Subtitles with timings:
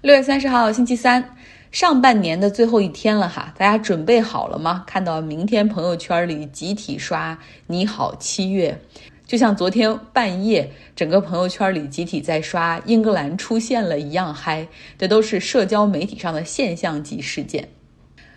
[0.00, 1.34] 六月三十号，星期三，
[1.72, 4.84] 上半年的最后一天了哈，大家准备好了吗？
[4.86, 7.36] 看到明天朋友圈里集体刷
[7.66, 8.80] “你好七月”，
[9.26, 14.68] 就像昨天半夜整个朋友圈里集体在刷“英格兰出现了”一样嗨。
[14.96, 17.68] 这都是社交媒体上的现象级事件。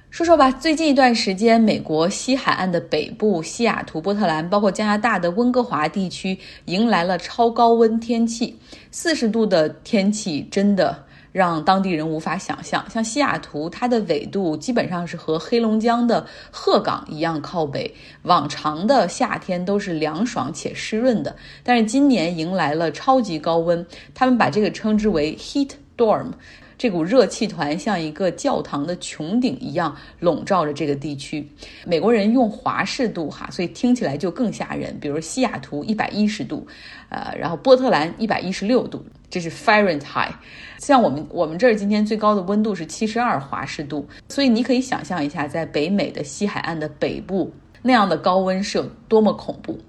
[0.10, 8.58] 说说吧，最近一段时间，美国西海岸的北部、西雅图、波特兰，包括加拿大的温哥华地区，迎来了超高温天气，
[8.90, 11.06] 四十度的天气真的。
[11.32, 17.94] 让当地人无法想象，像西雅图，它的纬度基本上是和黑龙江的鹤岗一样靠北。
[18.24, 26.28] 往常的夏天都是凉爽且湿润的，但是今年迎来了超级高温，他们把这个称之为 heat storm。
[26.78, 31.48] 这股热气团像一个教堂的穹顶一样笼罩着这个地区。
[31.86, 34.98] 美国人用华氏度哈，所以听起来就更吓人。
[35.00, 36.66] 比如西雅图一百一十度，
[37.10, 40.34] 呃，然后波特兰一百一十六度，这是 Fahrenheit。
[40.78, 47.52] 像我们我们这儿今天最高的温度是七十二华氏度，所以你可以想象一下，在北美的西海岸的北部
[47.82, 49.80] 那样的高温是有多么恐怖。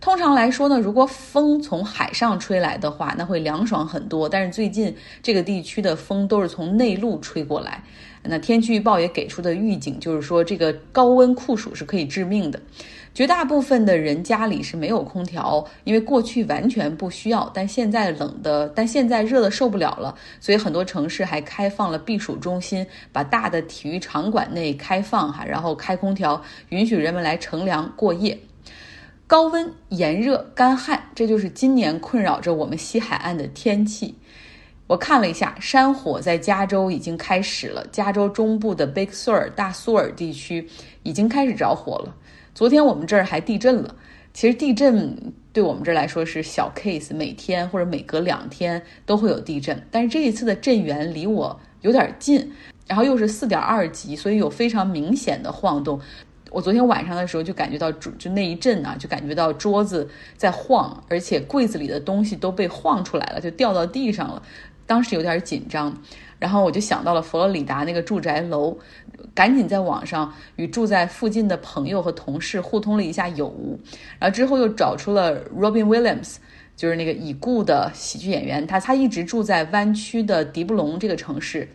[0.00, 4.28] 通常来说呢，如果风从海上吹来的话，那会凉爽很多。
[4.28, 7.82] 但是最近这个地区的风都是从内陆吹过来，
[8.22, 12.60] 那天气预报也给出的预警就是说，这个高温酷暑是可以致命的。
[13.12, 28.38] 绝大部分的人家里是没有空调，因为过去完全不需要，但现在冷的，但现在热的受不了了，所以很多城市还开放了避暑中心，把大的体育场馆内开放哈，然后开空调，允许人们来乘凉过夜。
[29.28, 34.14] 高温、炎热、干旱，这就是今年困扰着我们西海岸的天气。
[34.86, 40.66] 我看了一下，山火在加州已经开始了，加州中部的 Big Sur 大苏尔地区
[41.02, 42.16] 已经开始着火了。
[42.54, 43.94] 昨天我们这儿还地震了。
[44.32, 49.86] 其实地震对我们这儿来说是小 case，每天或者每隔两天都会有地震。
[49.90, 52.50] 但是这一次的震源离我有点近，
[52.86, 56.00] 然后又是四点二级，所以有非常明显的晃动。
[56.50, 64.42] 我昨天晚上的时候就感觉到，就就那一阵啊，就感觉到桌子在晃，而且柜子里的东西都被晃出来了，就掉到地上了。
[64.86, 65.94] 当时有点紧张，
[66.38, 68.74] 然后我就想到了佛罗里达那个住宅楼，
[69.34, 73.78] 赶紧在网上与住在附近的朋友和同事互通了一下有无，
[74.18, 76.36] 然后之后又找出了 Robin Williams，
[76.74, 81.68] 就是那个已故的喜剧演员，他他一直住在湾区的迪布隆这个城市。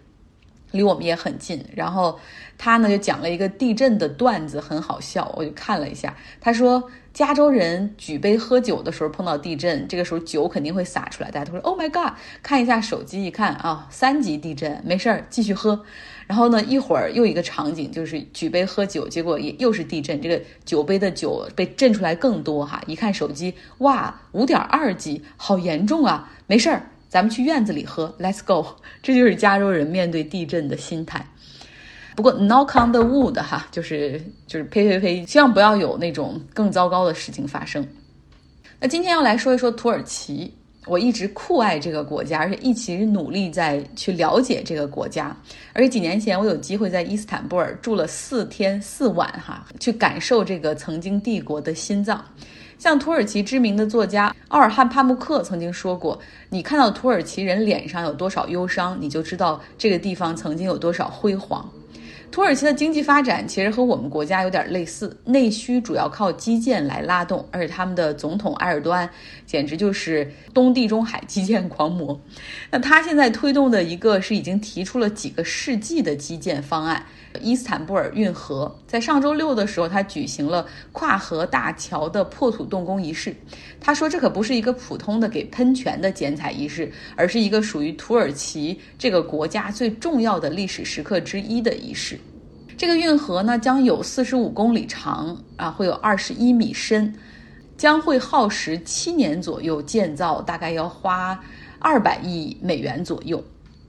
[0.73, 2.19] 离我们也很近，然后
[2.57, 6.15] 他呢就讲了一个地震的段子，很好笑，我就看了一下。
[6.41, 15.83] 他说，加州人举杯喝酒的时候碰到地震，这个时候酒肯定会洒出来，大家都说 “Oh my God”，看一下手机一看啊，三级地震，没事儿，继续喝。
[16.25, 22.81] 然后呢，一会儿又一个场景，就是举杯喝酒，结果也又是地震，这个酒杯的酒被震出来更多哈。
[22.87, 26.89] 一看手机，哇，五点二级，好严重啊，没事儿。
[27.13, 28.65] 咱们去院子里喝，Let's go，
[29.03, 31.23] 这就是加州人面对地震的心态。
[32.15, 37.87] 不过 Knock on the wood，哈，就是就是呸呸呸，希望不要有那种更糟糕的事情发生。
[38.79, 40.51] 那今天要来说一说土耳其，
[40.87, 45.37] 我一直酷爱这个国家，而且一直努力在去了解这个国家。
[45.73, 52.25] 而且几年前我有机会在伊斯坦布尔住了四天四晚，哈，去感受这个曾经帝国的心脏。
[52.77, 56.19] 像土耳其知名的作家奥尔汉·帕慕克曾经说过
[56.49, 61.69] ：“你看到土耳其人脸上有多少忧伤，你就知道这个地方曾经有多少辉煌。”
[62.29, 69.07] 土耳其的经济发展其实和我们国家有点类似，内需主要靠基建来拉动，而且他们的总统埃尔多安
[69.45, 72.19] 简直就是东地中海基建狂魔。
[72.71, 77.05] 那他现在推动的一个是已经提出了几个世纪的基建方案——
[77.41, 78.73] 伊斯坦布尔运河。
[78.87, 83.35] 在上周六的时候，他举行了跨河大桥的破土动工仪式。
[83.79, 92.19] 他说：“这可不是一个普通的给喷泉的剪彩仪式，而是一个属于土耳其这个国家最重要的历史时刻之一的仪式。”
[92.75, 97.13] 这个运河呢，将有四十五公里长啊，会有二十一米深，
[97.77, 101.39] 将会耗时七年左右建造，大概要花
[101.79, 103.41] 二百亿美元左右。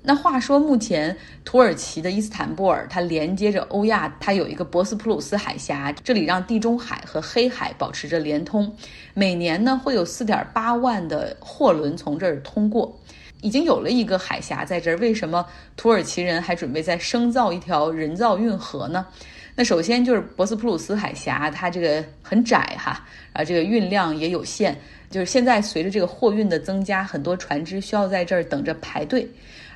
[0.06, 8.70] 那话说，目前土耳其的伊斯坦布尔，它连接着欧亚，它有一个博斯普鲁斯海峡，这里让地中海和黑海保持着连通。
[9.14, 12.94] 每年呢，会有四点八万的货轮从这儿通过。
[13.40, 19.06] 已经有了一个海峡在这儿，为什么土耳其人还准备再生造一条人造运河呢？
[19.56, 24.76] 那首先就是博斯普鲁斯海峡，它这个很窄哈，啊，这个运量也有限，
[25.14, 29.24] 就是现在随着这个货运的增加，很多船只需要在这儿等着排队，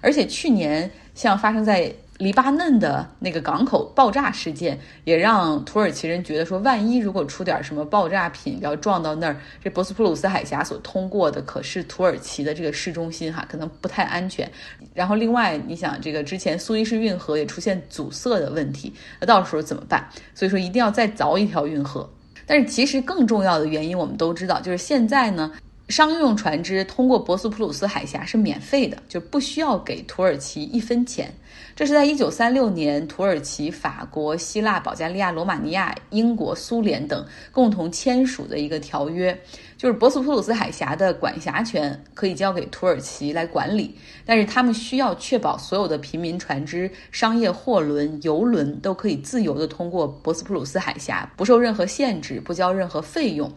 [0.00, 14.50] 而且去年像发生在黎巴嫩的那个港口爆炸事件，也让土耳其人觉得说，万一如果出点什么爆炸品要撞到那儿，这博斯普鲁斯海峡所通过的可是土耳其的这个市中心哈，可能不太安全。
[14.92, 20.04] 然后另外，你想这个之前苏伊士运河也出现阻塞的问题，那到时候怎么办？
[20.34, 22.10] 所以说一定要再凿一条运河。
[22.48, 25.52] 但是其实更重要的原因我们都知道，就是现在呢。
[25.88, 31.32] 商用船只通过博斯普鲁斯海峡是免费的，就不需要给土耳其一分钱。
[31.74, 39.38] 这是在一九三六年，土耳其、法国、希腊、保加利亚、罗马尼亚、英国、苏联等共同签署的一个条约，
[39.78, 43.96] 就是博斯普鲁斯海峡的管辖权可以交给土耳其来管理，
[44.26, 53.50] 但是他们需要确保所有的平民船只、商业货轮、游轮都可以自由地通过博斯普鲁斯海峡，不受任何限制，不交任何费用。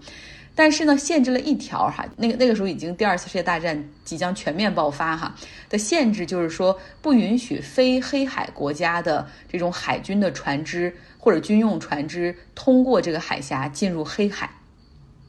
[0.62, 5.36] 但是呢，限制了一条哈，那个那个时候已经第二次世界大战即将全面爆发哈
[5.68, 14.48] 的限制，就是说不允许非黑海国家的这种海军的船只或者军用船只通过这个海峡进入黑海。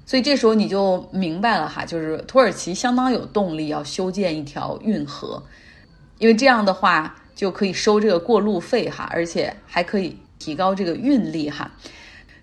[0.05, 5.43] 所以这时候你就明白了哈，就是土耳其相当有动力要修建一条运河，
[6.19, 11.70] 因为这样的话就可以收这个过路费哈，而且还可以提高这个运力哈。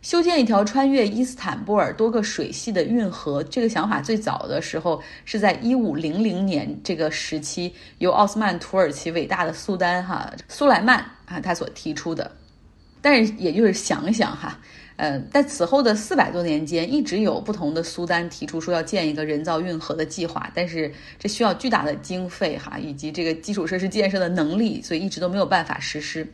[0.02, 12.32] 修建一条穿越伊斯坦布尔多个水系的运河，这个想法最早的时候是在一五零零年这个时期，由奥斯曼土耳其伟大的苏丹哈苏莱曼啊他所提出的。
[13.02, 14.60] 但是也就是想想哈，
[14.98, 26.28] 呃，在此后的四百多年间，一直有不同的苏丹提出说要建一个人造运河的计划，但是这需要巨大的经费哈以及这个基础设施建设的能力，所以一直都没有办法实施。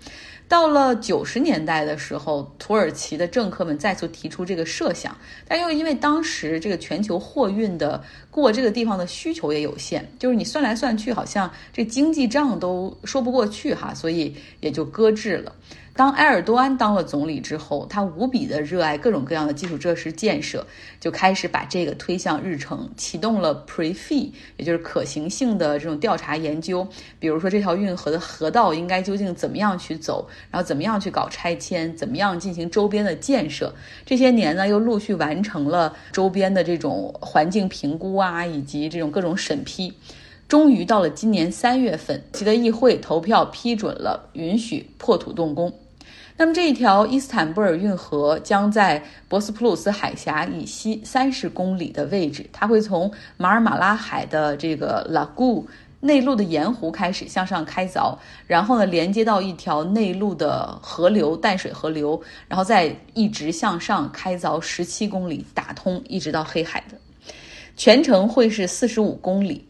[0.48, 15.52] 到了九十年代的时候，土耳其的政客们再次提出这个设想，但又因为当时这个全球货运的过这个地方的需求也有限，就是你算来算去，好像这经济账都说不过去哈，所以也就搁置了。
[15.98, 20.68] 当埃尔多安当了总理之后，他无比的热爱各种各样的基础设施建设，
[21.00, 26.86] 就开始把这个推向日程，启动了 pre-fee，也就是可行性的这种调查研究。
[27.18, 33.74] 比如说这条运河的河道应该究竟怎么样去走，然后怎么样去搞拆迁，怎么样进行周边的建设。
[34.06, 39.94] 这些年呢，又陆续完成了周边的这种环境评估啊，以及这种各种审批。
[40.48, 45.74] 终于到了今年三月份，其的议会投票批准了允许破土动工。
[46.38, 55.66] 那么这一条伊斯坦布尔运河将在博斯普鲁斯海峡以西三十公里的位置，它会从马尔马拉海的这个拉古
[56.06, 58.16] 内陆的盐湖开始向上开凿，
[58.46, 66.96] 然后呢连接到一条内陆的河流淡水河流，然后再一直向上开凿十七公里，打通一直到黑海的，
[67.76, 69.66] 全程会是四十五公里。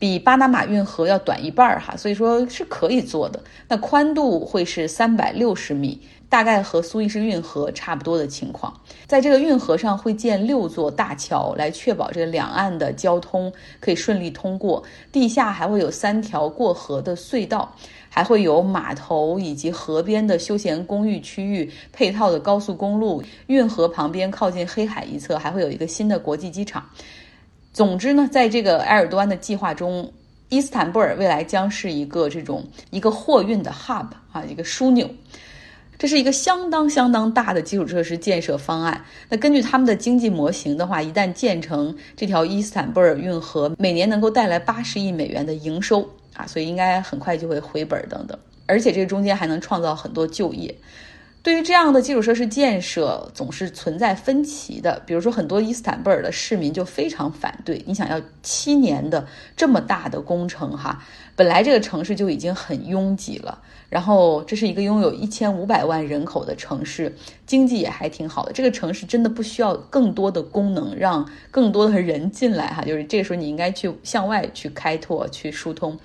[0.00, 3.42] 比巴拿马运河要短一半儿哈，所以说是可以做的。
[3.66, 8.72] 那宽度会是三百六十米，大概和苏伊士运河差不多的情况。
[9.06, 14.82] 在这个运河上会建六座大桥，来确保这个两岸的交通可以顺利通过。
[15.10, 17.74] 地下还会有三条过河的隧道，
[18.10, 23.22] 还会有码头以及河边的休闲公寓区域，配套的高速公路。
[23.46, 26.84] 运河旁边靠近黑海一侧还会有一个新的国际机场。
[27.72, 30.12] 总之呢，在这个埃尔多安的计划中，
[30.50, 35.08] 伊斯坦布尔未来将是一个这种一个货运的 hub 啊，一个枢纽。
[35.98, 39.04] 这是一个相当相当大的基础设施建设方案。
[39.28, 48.38] 那根据他们的经济模型的话，一旦建成，这条伊斯坦布尔运河每年能够带来八十亿美元的营收啊，所以应该很快就会回本等等。
[48.66, 50.74] 而且这中间还能创造很多就业。
[51.40, 55.00] 对于这样的基础设施建设，总是存在分歧的。
[55.06, 57.82] 比如说，很多伊斯坦布尔的市民就非常反对。
[57.86, 59.26] 你想要七年的
[59.56, 61.02] 这么大的工程，哈，
[61.38, 67.14] 本来这个城市就已经很拥挤了，然后这是一个拥有一千五百万人口的城市，
[67.46, 68.52] 经济也还挺好的。
[68.52, 75.96] 这个城市真的不需要更多的功能，让更多的人进来，哈，就是这个时候你应该去向外去开拓、去疏通。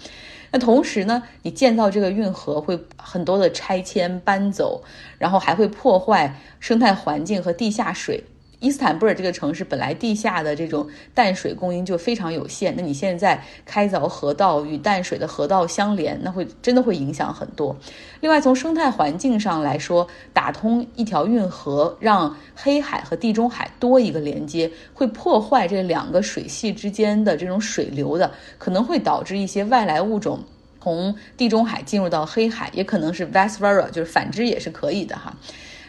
[0.51, 4.83] 那同时呢，你建造这个运河会很多的拆迁搬走，
[5.17, 8.23] 然后还会破坏生态环境和地下水。
[8.63, 17.75] 伊斯坦布尔这个城市本来地下的这种淡水供应就非常有限，那你现在开凿河道与淡水的河道相连，那会真的会影响很多。
[18.21, 30.39] 另外，从生态环境上来说，打通一条运河，让黑海和地中海多一个连接，会破坏这两个水系之间的这种水流的，可能会导致一些外来物种
[30.81, 35.35] 从地中海进入到黑海，也可能是 vice versa，就是反之也是可以的哈。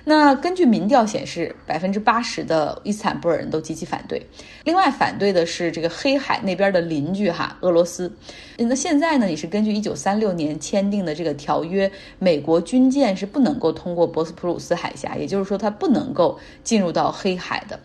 [0.06, 4.20] 那根据民调显示，百分之八十的伊斯坦布尔人都积极反对。
[4.64, 8.14] 另外，反对的是这个黑海那边的邻居哈，俄罗斯。
[8.58, 17.80] 那现在呢，也是根据一九三六年签订的这个条约，美国军舰是不能够通过博斯普鲁斯海峡，也就是说，它不能够进入到黑海的。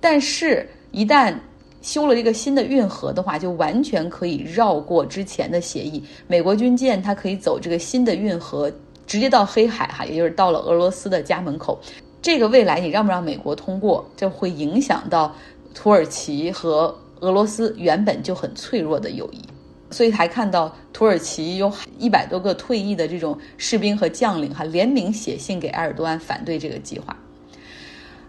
[0.00, 1.34] 但是，一旦
[1.82, 6.00] 修了一个新的运河的话，就完全可以绕过之前的协议。
[6.28, 8.70] 美国军舰它可以走这个新的运河。
[9.14, 11.78] 直接到黑海哈，也就是到了俄罗斯的家门口。
[12.20, 15.32] 这个未来你让不让美国通过，这会影响到
[15.72, 19.40] 土耳其和俄罗斯原本就很脆弱的友谊。
[19.88, 27.16] 所以还看到土耳其有一百多个退役的这种士兵和将领哈联名写信给埃尔多安反对这个计划。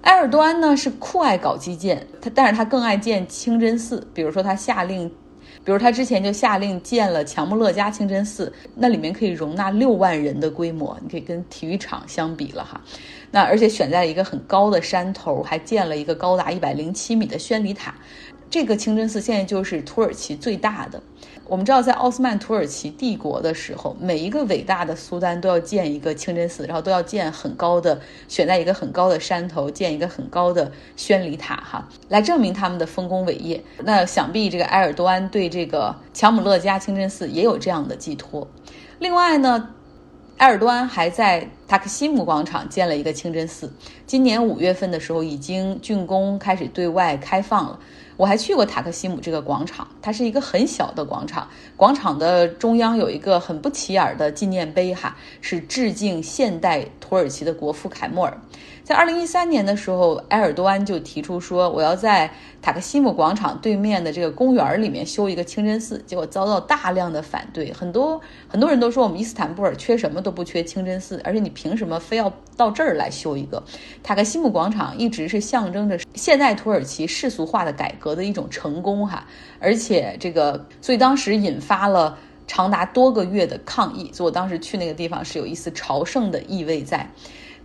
[0.01, 5.11] 埃尔多安呢是酷爱搞基建，他但是他更爱建清真寺，比如说他下令。
[5.65, 12.79] 比如他之前就下令建了强木勒加清真寺，那里面可以容纳六万人的规模，你可以跟体育场相比了哈。
[13.31, 17.95] 那而且选在了一个很高的山头，还建了一个高达一百零七米的宣礼塔。
[18.55, 21.03] 这个清真寺现在就是土耳其最大的。
[21.45, 33.61] 我们知道，在奥斯曼土耳其帝国的时候，每一个伟大的苏丹都要建一个清真寺，然后都要建很高的，选在一个很高的山头建一个很高的宣礼塔，哈，来证明他们的丰功伟业。
[33.83, 38.47] 那想必这个埃尔多安对这个乔姆勒加清真寺也有这样的寄托。
[38.99, 39.67] 另外呢，
[40.37, 43.69] 埃尔多安还在塔克西姆广场建了一个清真寺，
[44.07, 47.77] 今年五月份的时候已经竣工，开始对外开放了。
[48.17, 51.47] 我还去过塔克西姆这个广场，它是一个很小的广场。
[51.75, 58.37] 广场的中央有一个很不起眼的纪念碑，哈，是致敬现代土耳其的国父凯末尔。
[58.85, 62.29] 在二零一三年的时候，埃尔多安就提出说，我要在
[62.61, 67.73] 塔克西姆广场对面的这个公园里面修一个清真寺，结果遭到大量的反对。
[67.73, 73.63] 很多很多人都说，我们伊斯坦布尔缺什么都不缺清真寺，而且你凭什么非要到这儿来修一个？
[74.03, 79.25] 塔克西姆广场一直是象征着现代土耳其世俗化的改革的一种成功，哈，
[79.59, 82.15] 而且这个，所以当时引发了
[82.45, 84.11] 长达多个月的抗议。
[84.13, 87.09] 所以我当时去那个地方是有一丝朝圣的意味在。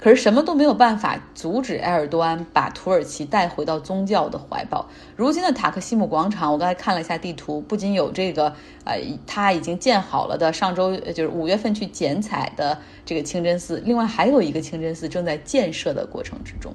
[0.00, 4.88] 可是什么都没有办法阻止埃尔多安把土耳其带回到宗教的怀抱。
[5.14, 8.54] 如今的塔克西姆广场，我刚才看了一下地图，不仅有这个，
[8.85, 16.75] 呃，它已经建好了的，上周就是五月份去剪彩的这个清真寺，另外还有一个清真寺正在建设的过程之中。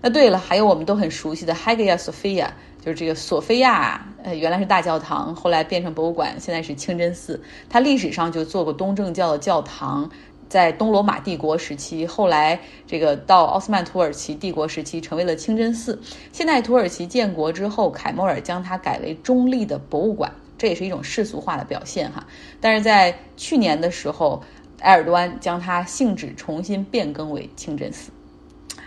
[0.00, 2.48] 那对了，还有我们都很熟悉的 Hagia Sophia，
[2.82, 7.38] 就是这个索菲亚，呃，原来是大教堂，后来变成博物馆，现在是清真寺。
[7.68, 10.10] 它历史上就做过东正教的教堂。
[10.50, 15.98] 在东罗马帝国时期，后来这个到奥斯曼土耳其帝国时期，成为了清真寺。
[16.32, 22.26] 现在土耳其建国之后，凯末尔将它改为中立的博物馆，这也是一种世俗化的表现哈。
[22.60, 24.42] 但是在去年的时候，
[24.80, 28.10] 埃尔多安将它性质重新变更为清真寺。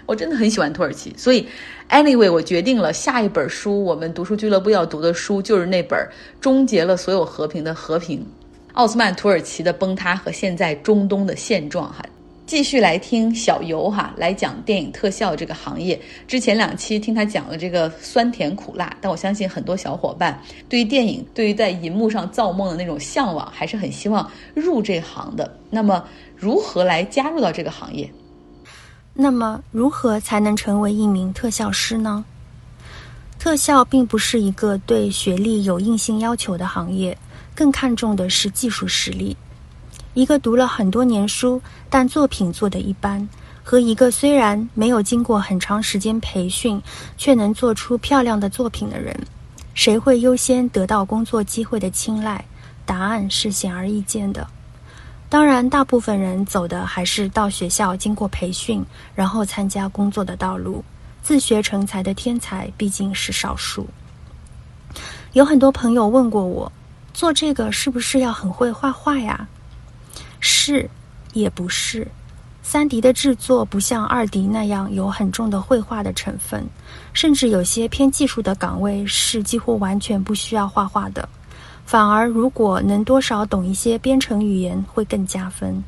[0.05, 1.47] 我真的很喜欢土耳其，所以
[1.89, 5.97] anyway，我决定了下一本书，我们读书俱乐部要读的书就是那本
[6.41, 8.19] 《终结了所有和平的和平》。
[8.73, 12.03] 奥斯曼土耳其的崩塌和现在中东的现状，哈，
[12.47, 15.99] 继续来听小游哈来讲电影特效这个行业。
[16.27, 25.55] 之前两期听他讲了这个酸甜苦辣，但我相信很多小伙伴对于电影，对于在银幕上造梦的那种向往，还是很希望入这行的。
[25.69, 26.03] 那么，
[26.35, 28.11] 如何来加入到这个行业？
[29.13, 32.25] 那么，如何才能成为一名特效师呢？
[33.37, 37.15] 特效并不是一个对学历有硬性要求的行业。
[37.55, 39.35] 更看重的是技术实力。
[40.13, 43.27] 一个读了很多年书，但作品做得一般，
[43.63, 46.81] 和一个虽然没有经过很长时间培训，
[47.17, 49.17] 却能做出漂亮的作品的人，
[49.73, 52.45] 谁会优先得到工作机会的青睐？
[52.85, 54.45] 答案是显而易见的。
[55.29, 60.83] 当然，大部分人走的还是到学校经过培训，然后参加工作的道路。
[61.23, 63.87] 自学成才的天才毕竟是少数。
[65.31, 66.71] 有很多朋友问过我。
[67.13, 69.47] 做这个是不是要很会画画呀？
[70.39, 70.89] 是，
[71.33, 72.07] 也不是。
[72.63, 76.65] 三 D 的制作不像二 D 那样有很重的绘画的成分，
[77.11, 81.27] 甚至有些偏技术的岗位是几乎完全不需要画画的。
[81.85, 85.83] 反而，如果能多少懂一些编程语言，会更加分。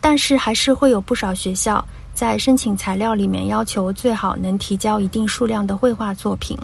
[0.00, 6.58] 但是，还是会有不少学校在申请材料里面要求最好能提交一定数量的绘画作品。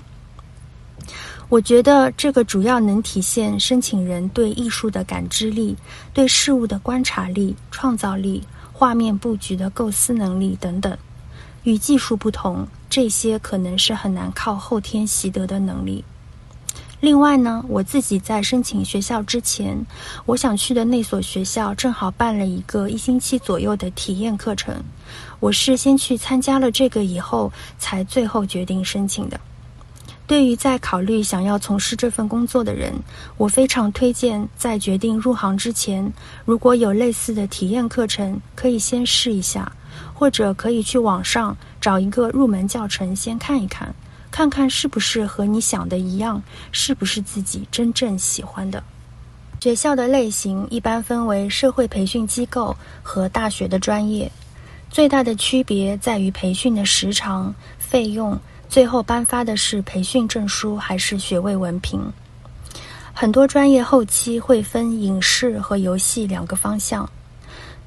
[1.53, 5.77] 我觉得这个主要能体现申请人对艺术的感知力、
[6.15, 8.43] 对事物的观察力、创造力、
[8.73, 10.97] 画面布局的构思能力等等。
[11.65, 16.03] 与技术不同，这些可能是很难靠后天习得的能力。
[17.01, 19.85] 另外呢，我自己在申请学校之前，
[20.25, 24.83] 我想去的那所学校正好办了一个一星期左右的体验课程。
[25.39, 29.39] 我是先去参加了这个以后，才最后决定申请的。
[30.33, 32.91] 对于在考虑想要从事这份工作的人，
[33.37, 36.11] 我非常推荐在决定入行之前，
[36.47, 39.71] 如果有类似的体验课程，可以先试一下，
[40.15, 43.95] 或者可以去网上找一个入门教程先看一看。
[44.31, 48.83] 看看是不是和你想的一样，是不是自己真正喜欢的。
[49.61, 54.33] 学校的类型一般分为社会培训机构和大学的专业，
[54.89, 58.41] 最大的区别在于培训的时长、费用，
[58.73, 62.01] 最后颁发的是培训证书还是学位文凭。
[63.13, 67.07] 很多专业后期会分影视和游戏两个方向。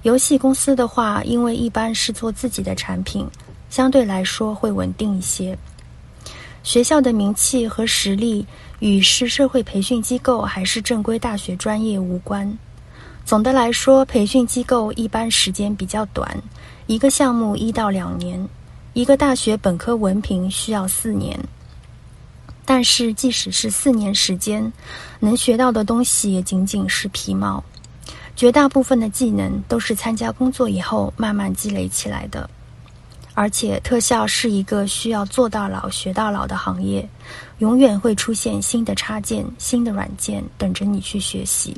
[0.04, 3.27] 游戏公司的话，因为一般是做自己的产品，
[3.68, 5.58] 相对来说会稳定一些。
[6.62, 8.46] 学校的名气和实力
[8.77, 12.56] 与是社会培训机构还是正规大学专业无关。
[13.25, 16.39] 总的来说，培训机构一般时间比较短，
[16.86, 18.48] 一个项目一到两年；
[18.95, 21.37] 一个大学本科文凭需要四年。
[22.63, 24.71] 但是，即使是四年时间，
[25.19, 27.61] 能学到的东西也仅仅是皮毛，
[28.37, 32.49] 绝大部分的技能都是参加工作以后慢慢积累起来的。
[33.33, 37.05] 而且，特效是一个需要做到老学到老的行业，
[37.57, 41.75] 永远会出现新的插件、新的软件等着你去学习。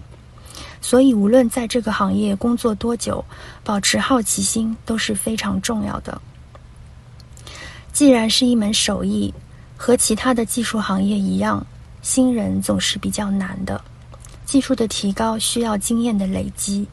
[0.81, 3.25] 所以，无论在这个行业工作多久，
[3.63, 6.21] 保持好奇心都是非常重要的。
[7.97, 9.33] 既然是一门手艺，
[9.75, 11.65] 和其他的技术行业一样，
[12.03, 13.83] 新人总是比较难的。
[14.45, 16.87] 技术的提高需要经验的累积，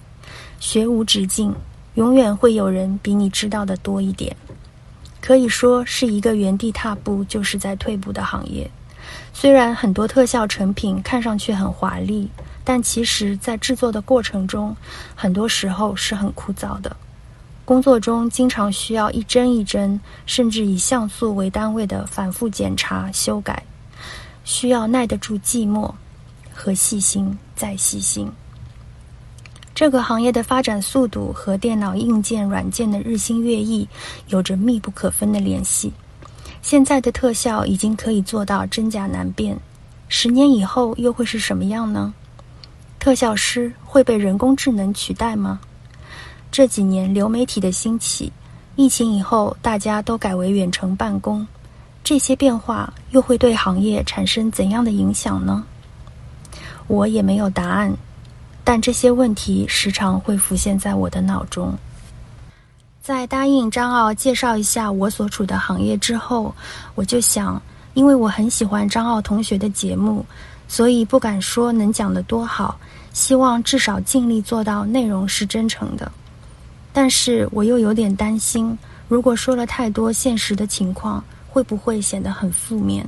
[0.61, 1.55] 学无止境，
[1.97, 4.35] 永远会有人比你知道的多一点。
[5.21, 8.71] 可以说是一个原地踏步就是在退步的行业。
[9.35, 12.31] 虽然很多特效成品看上去很华丽，
[12.65, 14.75] 但其实在制作的过程中，
[15.15, 16.97] 很多时候是很枯燥的。
[17.65, 23.63] 工作中经常需要一帧一帧，甚至以像素为单位的反复检查修改，
[24.45, 25.91] 需要耐得住寂寞
[26.53, 28.31] 和细心再细心。
[29.75, 33.89] 这个行业的发展速度和电脑硬件、软件的日新月异
[34.29, 35.91] 有着密不可分的联系。
[36.61, 39.59] 现在的特效已经可以做到真假难辨，
[40.09, 42.13] 十年以后又会是什么样呢？
[43.01, 45.61] 特效师会被人工智能取代吗？
[46.55, 48.33] 这几年流媒体的兴起，
[48.77, 51.45] 疫情以后大家都改为远程办公，
[52.05, 55.65] 这些变化又会对行业产生怎样的影响呢？
[56.87, 57.93] 我也没有答案。
[58.63, 61.75] 但这些问题时常会浮现在我的脑中。
[63.03, 66.55] 在答应张傲介绍一下我所处的行业之后，
[66.95, 67.61] 我就想，
[67.95, 70.25] 因为我很喜欢张傲同学的节目，
[70.69, 72.79] 所以不敢说能讲得多好，
[73.13, 76.13] 希望至少尽力做到内容是真诚的。
[76.95, 78.79] 但是我又有点担心，
[79.09, 83.05] 如果说了太多现实的情况，会不会显得很负面？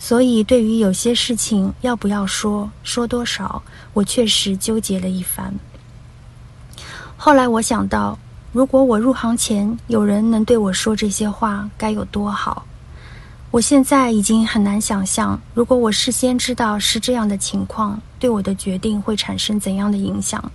[0.00, 5.54] 所以，对于有些事情要不要说，说多少，我确实纠结了一番。
[7.16, 8.18] 后来我想到，
[8.52, 12.66] 如果我入行前有人能对我说这些话，该有多好！
[13.52, 20.50] 我现在已经很难想象，如果我事先知道是这样的情况，对我的决定会产生怎样的影响。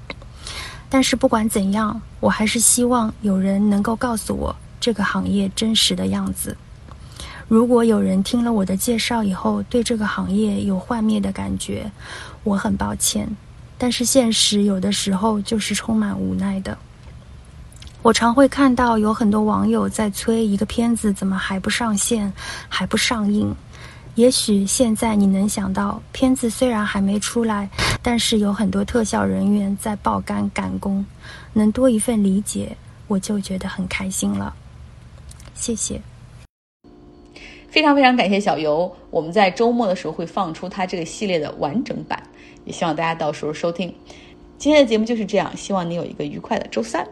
[0.90, 6.58] 但是不管怎样，我还是希望有人能够告诉我这个行业真实的样子。
[7.48, 11.90] 如果有人听了我的介绍以后对这个行业有幻灭的感觉，
[12.44, 13.28] 我很抱歉。
[13.78, 16.78] 但是现实有的时候就是充满无奈的。
[18.02, 22.32] 我常会看到有很多网友在催一个片子怎么还不上线，
[22.68, 23.56] 还不上映。
[24.20, 27.70] 也许现在你能想到，片子虽然还没出来，
[28.04, 31.06] 但是有很多特效人员在爆肝赶工，
[31.54, 32.76] 能多一份理解，
[33.08, 34.54] 我就觉得很开心了。
[35.56, 36.02] 谢谢。
[37.70, 42.22] 非常非常感谢小游，我们在周末的时候会放出他这个系列的完整版，
[42.66, 43.88] 也希望大家到时候收听。
[44.58, 47.08] 今天的节目就是这样，希望你有一个愉快的周三。